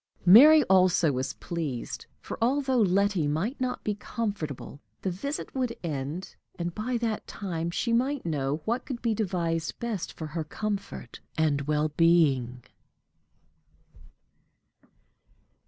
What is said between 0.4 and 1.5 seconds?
also was